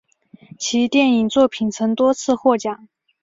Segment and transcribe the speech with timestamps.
[0.57, 2.87] 其电影作品曾多次获奖。